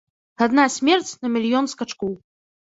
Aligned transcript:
Адна 0.45 0.63
смерць 0.75 1.11
на 1.27 1.31
мільён 1.35 1.69
скачкоў. 1.75 2.13